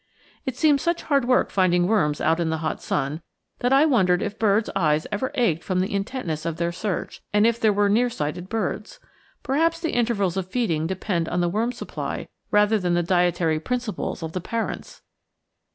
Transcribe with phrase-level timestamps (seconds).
[0.47, 3.21] It seemed such hard work finding worms out in the hot sun
[3.59, 7.45] that I wondered if birds' eyes ever ached from the intentness of their search, and
[7.45, 8.99] if there were near sighted birds.
[9.43, 14.23] Perhaps the intervals of feeding depend on the worm supply rather than the dietary principles
[14.23, 15.03] of the parents.